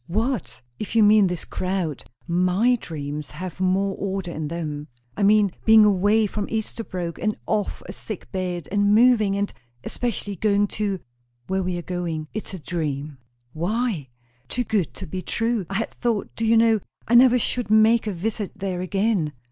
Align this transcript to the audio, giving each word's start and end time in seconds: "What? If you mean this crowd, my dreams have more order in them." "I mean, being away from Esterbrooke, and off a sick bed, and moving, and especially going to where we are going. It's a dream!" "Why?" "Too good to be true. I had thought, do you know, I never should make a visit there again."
"What? 0.07 0.63
If 0.79 0.95
you 0.95 1.03
mean 1.03 1.27
this 1.27 1.45
crowd, 1.45 2.05
my 2.27 2.75
dreams 2.75 3.29
have 3.29 3.59
more 3.59 3.95
order 3.99 4.31
in 4.31 4.47
them." 4.47 4.87
"I 5.15 5.21
mean, 5.21 5.51
being 5.63 5.85
away 5.85 6.25
from 6.25 6.47
Esterbrooke, 6.49 7.19
and 7.19 7.37
off 7.45 7.83
a 7.87 7.93
sick 7.93 8.31
bed, 8.31 8.67
and 8.71 8.95
moving, 8.95 9.37
and 9.37 9.53
especially 9.83 10.35
going 10.37 10.65
to 10.69 11.01
where 11.45 11.61
we 11.61 11.77
are 11.77 11.83
going. 11.83 12.29
It's 12.33 12.55
a 12.55 12.59
dream!" 12.59 13.19
"Why?" 13.53 14.09
"Too 14.47 14.63
good 14.63 14.95
to 14.95 15.05
be 15.05 15.21
true. 15.21 15.67
I 15.69 15.75
had 15.75 15.91
thought, 15.91 16.31
do 16.35 16.47
you 16.47 16.57
know, 16.57 16.79
I 17.07 17.13
never 17.13 17.37
should 17.37 17.69
make 17.69 18.07
a 18.07 18.11
visit 18.11 18.53
there 18.57 18.81
again." 18.81 19.33